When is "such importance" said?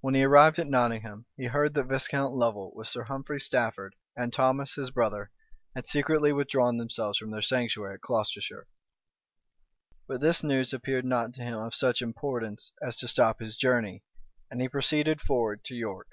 11.76-12.72